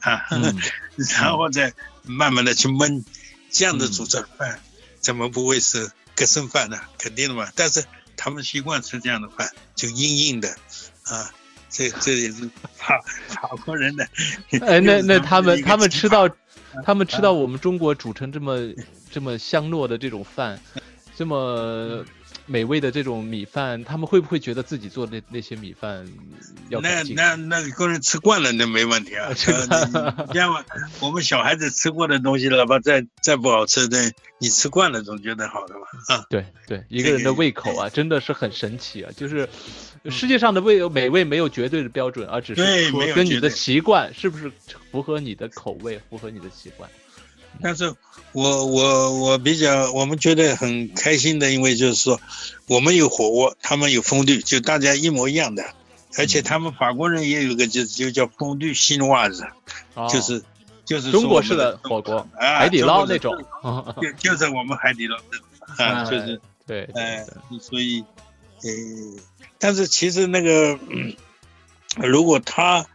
[0.00, 0.56] 啊，嗯。
[1.18, 3.04] 然后再慢慢的去焖，
[3.50, 4.60] 这样的煮这饭，
[5.00, 6.78] 怎么不会是隔生饭呢？
[6.98, 7.50] 肯定的嘛。
[7.54, 7.84] 但是
[8.16, 10.48] 他们习惯吃这样的饭，就硬硬的
[11.04, 11.30] 啊，
[11.68, 14.06] 这这也是法法国人的。
[14.66, 16.28] 哎，那那 他们他们吃到，
[16.84, 18.58] 他们吃到我们中国煮成这么
[19.10, 20.60] 这么香糯的这种饭，
[21.16, 22.04] 这么
[22.50, 26.04] 美味的这种米饭，他们会不会觉得自己做的那那些米饭
[26.68, 27.04] 要那？
[27.14, 29.32] 那那个人吃惯了，那没问题啊。
[29.34, 30.64] 吃惯呃你你像我
[30.98, 35.80] 我们小孩子吃过的东西，哪怕再再不好吃的，你吃惯了总觉得好的嘛。
[36.08, 39.12] 啊，对对，一个人的胃口啊，真的是很神奇啊！
[39.16, 39.48] 就是
[40.06, 44.50] 世界上的味美味没有绝对的标准，而只对是说跟你的习惯是不是
[44.90, 46.90] 符合你的口味，符合你的习惯。
[47.62, 47.94] 但是
[48.32, 52.20] 我我我比较我们觉得很开心的，因为就是说
[52.66, 55.64] 我们有火锅，他们有风绿，就大家一模一样的。
[56.18, 59.46] 而且他们法国人也有个就就叫风绿新袜子，
[59.94, 60.42] 哦就是
[60.84, 63.32] 就是中国式的火锅，啊海底捞那种。
[64.02, 65.46] 就就在我们海底捞那种
[65.78, 68.04] 啊，哎就是对对哎对，所以，
[68.62, 68.70] 呃，
[69.58, 71.14] 但是其实那个，嗯
[71.96, 72.86] 如果它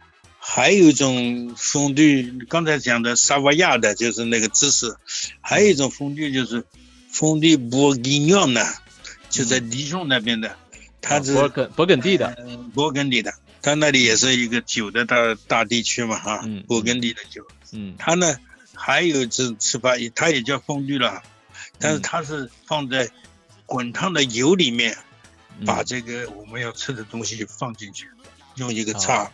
[0.48, 4.94] 还有一种风绿，刚才讲的萨瓦亚的，就是那个姿势，
[5.40, 6.64] 还有一种风绿就是
[7.10, 8.64] 风绿波吉尼奥呢，
[9.28, 10.56] 就在黎松那边的，
[11.00, 15.16] 它是勃艮勃艮第的，呃勃艮第的，它那里也是一个酒的大
[15.48, 17.96] 大地区嘛，哈嗯，勃艮第的酒，嗯。
[17.98, 18.36] 它呢
[18.72, 21.22] 还有一种吃法，它也叫风绿了，
[21.80, 22.02] 但是嗯。
[22.02, 23.10] 它是放在
[23.66, 24.96] 滚烫的油里面，
[25.58, 25.66] 嗯。
[25.66, 28.06] 把这个我们要吃的东西放进去，
[28.54, 29.30] 用一个叉，哦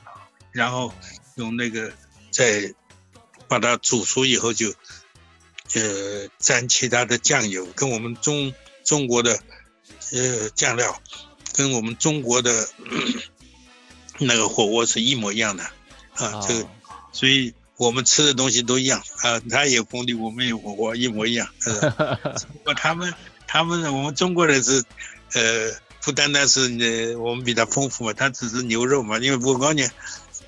[0.53, 0.95] 然后
[1.35, 1.93] 用那个
[2.31, 2.73] 再
[3.49, 4.75] 把它煮熟以后就，
[5.75, 9.41] 呃，沾其他的酱油，跟我们中中国的
[10.13, 11.03] 呃酱料，
[11.55, 12.69] 跟我们中国的
[14.19, 15.65] 那个火锅是一模一样的
[16.15, 16.69] 啊，这个哦
[17.13, 21.49] 所以我们吃的东西都一样啊，他有红的，我们有火锅，一模一样。
[21.65, 23.13] 不过他们
[23.47, 24.85] 他们我们中国人是
[25.35, 29.87] 呃，不单单是呃我们比它丰富嘛，他只是牛肉嘛，因为我告诉你，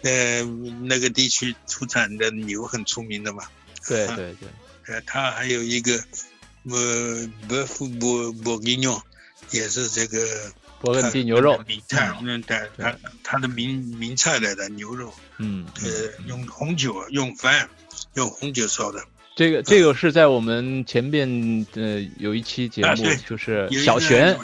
[0.05, 0.45] 呃
[0.83, 3.43] 那个地区出产的牛很出名的嘛。
[3.89, 4.49] 对对对。
[4.87, 6.03] 呃，它还有一个
[6.71, 9.03] 呃伯夫伯伯吉诺，
[9.51, 10.25] 也是这个。
[10.83, 17.71] 勃艮第牛肉名菜，嗯，对，它它的名名菜来的牛肉，嗯，呃，用红酒，用饭，
[18.13, 19.03] 用红酒烧的。
[19.35, 24.39] 这个这个是在我们前面呃有一期节目，就是小璇，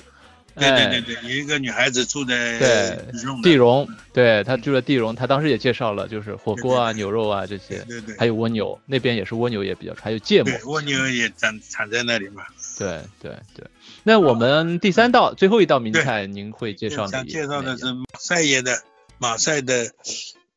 [0.57, 2.99] 对对对对，有一个女孩子住在对
[3.43, 12.43] 地荣，对她住在地荣，她当时也介绍了，就是火锅啊、牛肉啊这些，对对，还有蜗牛，那边也是蜗牛也比较，还有芥末，蜗牛也长产在那里嘛。
[12.79, 13.67] 对对对。
[14.03, 18.83] 那我们第三道最后一道名菜，您会介绍想介绍的是马赛耶的
[19.19, 19.93] 马赛的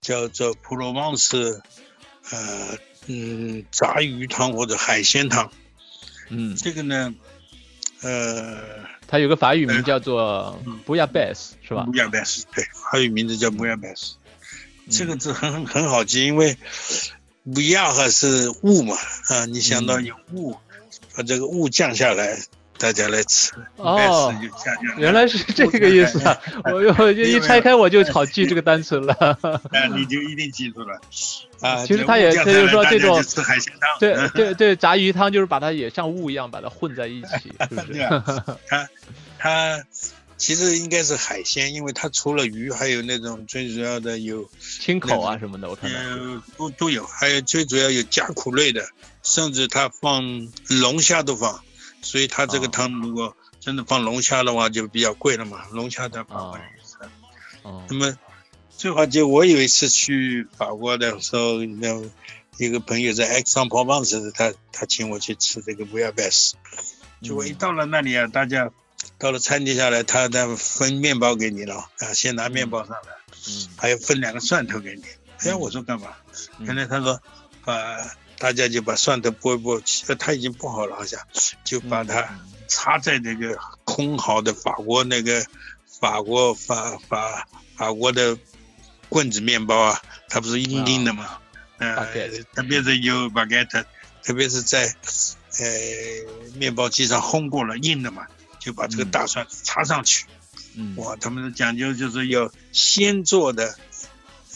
[0.01, 1.61] 叫做普罗旺斯，
[2.31, 2.77] 呃
[3.07, 5.51] 嗯炸鱼汤或者海鲜汤。
[6.29, 7.13] 嗯，这个呢，
[8.01, 8.79] 呃，
[9.13, 11.83] 它有个法语名叫做布亚贝斯，是吧？
[11.83, 14.15] 布亚贝斯，对，法语名字叫布亚贝斯。
[14.89, 16.57] 这个字很很很好记，因为
[17.43, 18.95] 布亚还是雾嘛，
[19.27, 20.55] 啊，你想到有雾，
[21.15, 22.39] 把这个雾降下来。
[22.83, 24.35] 大家来吃哦，
[24.97, 26.37] 原来是这个意思啊！
[26.69, 29.39] 我我一拆开我就好记这个单词了。
[29.71, 30.99] 那 你就一定记住了
[31.61, 31.79] 啊！
[31.87, 37.99] 其实他也他就是说这种吃海鲜汤，对对对，炸鱼汤就是把它也像雾一样把它混在一起，是不是？
[38.67, 38.89] 它
[39.39, 39.81] 它
[40.35, 45.99] 其实应该是海鲜，因为它除了鱼，还有那种最主要的有青口啊什么的，我看到
[46.57, 48.85] 都都有，还有最主要有甲壳类的，
[49.23, 51.61] 甚至它放龙虾都放。
[52.03, 55.65] 所以它这个汤如果真的放龙虾的话，就比较贵了嘛。
[55.71, 57.09] 龙虾在法国也是。
[57.63, 57.83] 哦。
[57.89, 58.15] 那么，
[58.77, 62.03] 最好就我有一次去法国的时候，那
[62.57, 66.55] 一个朋友在 X 上跑棒子，他他请我去吃这个布亚贝斯。
[67.21, 68.69] 结果一到了那里啊，大家
[69.17, 73.13] 到了餐厅下来，他他分面包给你了啊，先拿面包上来，
[73.47, 75.03] 嗯，还要分两个蒜头给你。
[75.49, 76.09] 哎，我说干嘛？
[76.59, 77.21] 原来他说
[77.63, 77.97] 把。
[78.37, 81.19] 大家就把蒜头剥一剥，呃，它已经剥好了，好像
[81.63, 85.45] 就把它插在那个空好的法国那个
[85.85, 88.37] 法国法法法国的
[89.07, 91.37] 棍子面包啊，它不是硬硬的嘛，
[91.77, 92.05] 呃，
[92.53, 93.85] 特别是有 baguette，
[94.23, 94.93] 特别是在
[95.59, 95.67] 呃
[96.55, 98.27] 面包机上烘过了硬的嘛，
[98.59, 100.25] 就把这个大蒜插上去。
[100.75, 103.75] 嗯，哇，他们的讲究就是要先做的，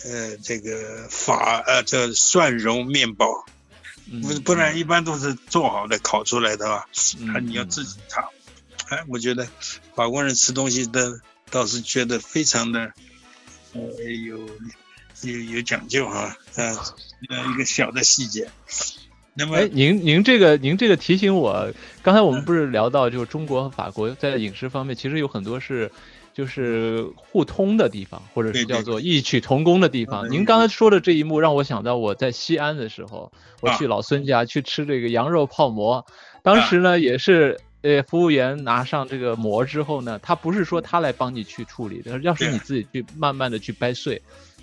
[0.04, 3.46] 呃，这个法呃这蒜蓉面包。
[4.22, 6.86] 不不然一般都是做好的烤出来的啊，
[7.34, 8.32] 啊你要自己炒，
[8.90, 9.48] 哎，我觉得
[9.96, 11.20] 法国人吃东西的
[11.52, 12.92] 倒是觉得非常的，
[13.74, 13.82] 呃
[14.26, 14.38] 有
[15.22, 16.64] 有有讲究哈，啊
[17.30, 18.50] 呃一个小的细节。
[19.34, 25.92] 那么，哎，您您这个您这个提醒我，刚才我们不是聊到就是中国和法国在饮食方面其实有很多是。
[26.38, 30.30] 就是互通的地方，或者是叫做异曲同工的地方。
[30.30, 36.06] 您刚才说的这一幕，让我想到我在西安的时候，我去老孙家去吃这个羊肉泡馍。
[36.44, 44.22] 当时呢，也是呃，服务员拿上这个馍之后呢，他不是说他来帮你去处理，要是你自己去慢慢的去掰碎。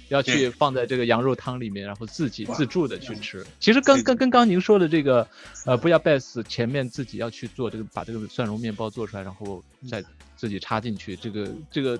[0.09, 3.45] 要去放在这个羊肉汤里面，然后自己自助的去吃。
[3.59, 5.27] 其实跟跟跟刚您说的这个，
[5.65, 10.05] 呃，不要 best 前面自己要去做这个，把这个蒜蓉面包做出来，然后再
[10.37, 11.99] 自己插进去，这个这个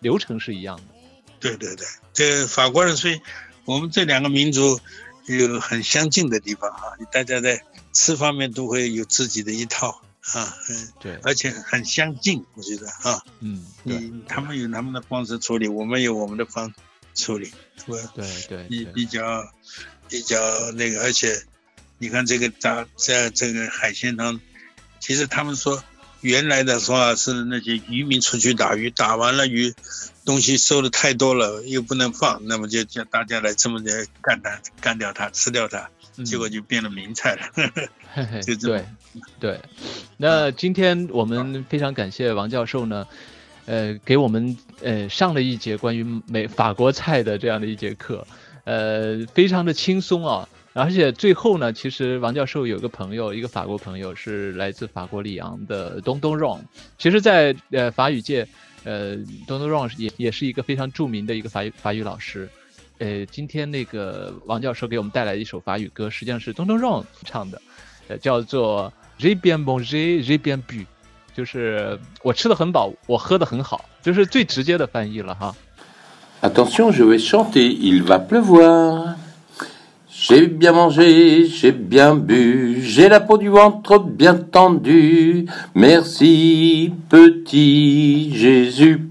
[0.00, 0.82] 流程是一样的。
[1.38, 3.20] 对对对，这法国人所以
[3.66, 4.80] 我们这两个民族
[5.26, 10.00] 有很相近的地方啊，大家在吃方面都会有自己的一套
[10.32, 16.72] 啊，嗯，对，而且很相近，我觉得啊，嗯，对，他们有他们的方式处理，我们有我们的方。
[17.16, 17.50] 处理，
[17.86, 17.98] 对
[18.48, 19.50] 对，比比较
[20.08, 20.38] 比较
[20.72, 21.42] 那个，而且
[21.98, 24.40] 你看这个炸在这个海鲜汤，
[25.00, 25.82] 其实他们说
[26.20, 29.74] 原来的话是那些渔民出去打鱼，打完了鱼
[30.24, 35.90] 东西收的太多了，又不能放，那么就叫大家来这么的干它，干掉它，吃掉它，
[36.24, 37.50] 结果就变了名菜了。
[38.42, 38.86] 就对
[39.40, 39.60] 对，
[40.16, 43.06] 那今天我们非常感谢王教授呢。
[43.66, 48.26] 呃，给我们呃上了一节关于美法国菜的这样的一节课，
[48.64, 56.60] 呃，非常的轻松啊，而且最后呢，其实王教授有个朋友，一个法国朋友是来自法国里昂的东东 Ron，
[56.96, 58.46] 其实，在呃法语界，
[58.84, 59.16] 呃
[59.48, 62.48] 东东 Ron 也也是一个非常著名的一个法语法语老师，
[62.98, 67.60] 呃，今天那个王教授给我们带来一首法语歌，实际上是东东 Ron 唱的，
[68.06, 70.84] 呃，叫做 J'ai bien mangé, j'ai bien bu。
[71.35, 75.55] 就是我吃的很饱，我喝的很好，就是最直接的翻译了哈。
[76.41, 77.67] Attention, je vais chanter.
[77.69, 79.15] Il va pleuvoir.
[80.13, 85.47] J'ai bien mangé, j'ai bien bu, j'ai la peau du ventre bien tendue.
[85.73, 89.09] Merci, petit Jésus.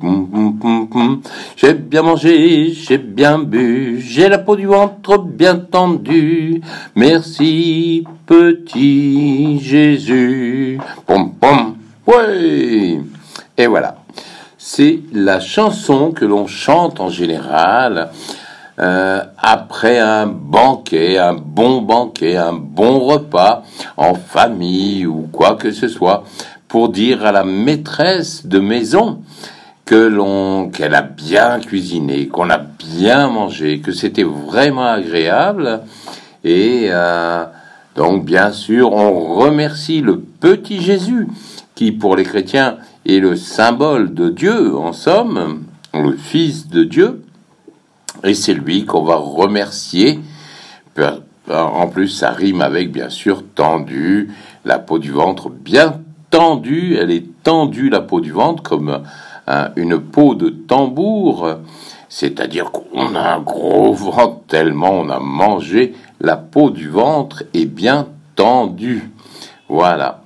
[1.56, 6.60] J'ai bien mangé, j'ai bien bu, j'ai la peau du ventre bien tendue.
[6.94, 10.78] Merci, petit Jésus.
[11.06, 11.73] Pom pom.
[12.07, 12.99] Ouais.
[13.57, 13.97] Et voilà.
[14.57, 18.09] C'est la chanson que l'on chante en général
[18.77, 23.63] euh, après un banquet, un bon banquet, un bon repas
[23.95, 26.25] en famille ou quoi que ce soit,
[26.67, 29.21] pour dire à la maîtresse de maison
[29.85, 35.81] que l'on qu'elle a bien cuisiné, qu'on a bien mangé, que c'était vraiment agréable
[36.43, 37.45] et euh,
[37.95, 41.27] donc bien sûr on remercie le petit Jésus
[41.75, 45.63] qui pour les chrétiens est le symbole de Dieu en somme,
[45.93, 47.21] le Fils de Dieu
[48.23, 50.19] et c'est lui qu'on va remercier.
[51.49, 54.31] En plus, ça rime avec, bien sûr, tendu,
[54.63, 56.01] la peau du ventre bien
[56.31, 56.97] tendue.
[56.99, 59.03] Elle est tendue, la peau du ventre, comme
[59.75, 61.57] une peau de tambour.
[62.09, 65.93] C'est-à-dire qu'on a un gros ventre tellement on a mangé.
[66.19, 69.11] La peau du ventre est bien tendue.
[69.67, 70.21] Voilà.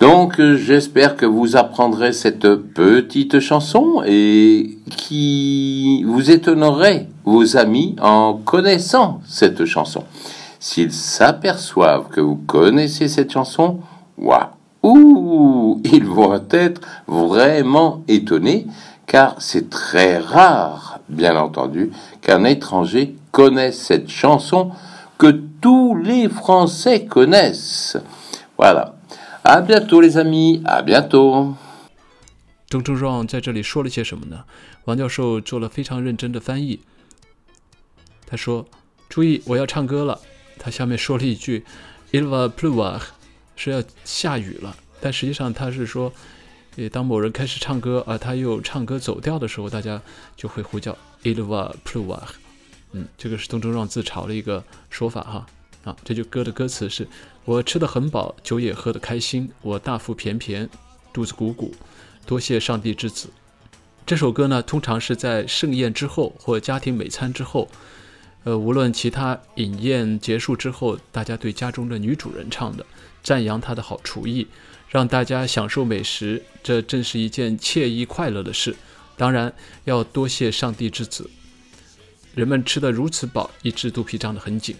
[0.00, 8.34] Donc j'espère que vous apprendrez cette petite chanson et qui vous étonnerait vos amis en
[8.34, 10.04] connaissant cette chanson.
[10.60, 13.78] S'ils s'aperçoivent que vous connaissez cette chanson,
[14.18, 18.66] waouh, ils vont être vraiment étonnés
[19.06, 21.90] car c'est très rare, bien entendu,
[22.20, 24.72] qu'un étranger connaisse cette chanson
[25.16, 27.96] que tous les Français connaissent.
[28.58, 28.95] Voilà.
[29.46, 30.60] À bientôt, les amis.
[30.64, 31.54] À bientôt.
[32.68, 34.44] 郑正壮在这里说了些什么呢？
[34.86, 36.80] 王教授做了非常认真的翻译。
[38.26, 38.66] 他说
[39.08, 40.20] ：“注意，我要唱歌了。”
[40.58, 41.64] 他下面说了一句
[42.10, 43.00] ：“Il va pleuvoir”，
[43.54, 44.76] 是要下雨了。
[45.00, 46.12] 但实际上他是说，
[46.90, 50.02] 当某人开始唱歌，而他又唱歌走调的时候，大家
[50.36, 52.18] 就会呼叫 “Il va pleuvoir”。
[52.90, 55.46] 嗯，这个是邓正壮自嘲的一个说法哈。
[55.84, 57.06] 啊，这句歌的歌词是。
[57.46, 60.68] 我吃得很饱，酒也喝得开心，我大腹便便，
[61.12, 61.72] 肚子鼓鼓，
[62.26, 63.30] 多谢上帝之子。
[64.04, 67.68] 这首歌呢，通常是在盛宴之后或家庭美餐之后，
[68.42, 72.84] 呃，无论其他饮宴结束之后，大家对家中的女主人唱的，
[73.22, 74.48] 赞扬她的好厨艺，
[74.88, 78.74] 让大家享受美食，这正是一件惬意快乐的事。
[79.16, 81.30] 当然，要多谢上帝之子。
[82.34, 84.74] 人们吃得如此饱，以致肚皮胀得很紧。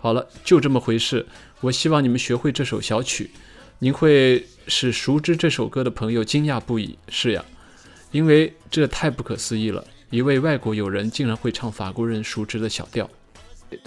[0.00, 1.26] 好了，就这么回事。
[1.60, 3.30] 我希望你们学会这首小曲，
[3.80, 6.96] 您会使熟知这首歌的朋友惊讶不已。
[7.08, 7.44] 是呀，
[8.12, 13.10] 因为这太不可思议了，一位外国友人竟然会唱法国人熟知的小调。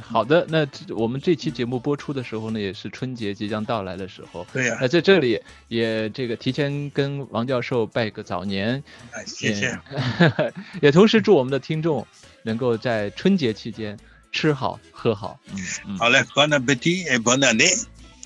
[0.01, 4.45] 好的，那我们这期节目播出的时候呢，也是春节即将到来的时候。
[4.51, 4.77] 对呀。
[4.81, 8.83] 那在这里也这个提前跟王教授拜个早年。
[9.25, 9.79] 谢谢。
[10.83, 12.05] 也同时祝我们的听众
[12.43, 13.97] 能够在春节期间。
[14.32, 15.38] 吃好喝好，
[15.86, 17.72] 嗯，好嘞，Bon appétit et bonne année。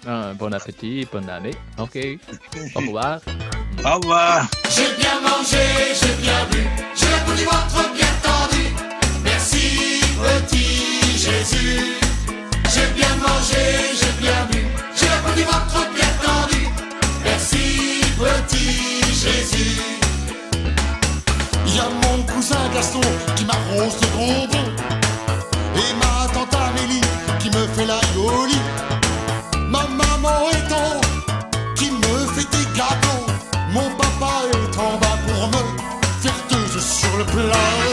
[0.04, 5.58] 嗯，Bon appétit, bonne année。OK，au revoir。Au revoir。J'ai bien mangé,
[5.94, 8.72] j'ai bien bu, j'ai la peau du ventre bien tendue.
[9.22, 11.98] Merci, petit Jésus.
[12.72, 14.64] J'ai bien mangé, j'ai bien bu,
[14.96, 16.68] j'ai la peau du ventre bien tendue.
[17.24, 19.80] Merci, petit Jésus.
[21.66, 23.00] Y a mon cousin Gaston
[23.36, 24.72] qui m'arrose de bonbons.
[25.77, 27.01] et ma tante Amélie
[27.39, 28.65] qui me fait la jolie.
[29.69, 33.25] Ma maman est en haut qui me fait des cadeaux.
[33.71, 35.63] Mon papa est en bas pour me
[36.21, 37.84] faire sur le plat.